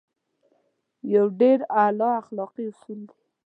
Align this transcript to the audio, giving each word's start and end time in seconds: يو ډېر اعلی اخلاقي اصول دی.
يو 1.13 1.25
ډېر 1.39 1.59
اعلی 1.79 2.09
اخلاقي 2.21 2.63
اصول 2.71 2.99
دی. 3.09 3.19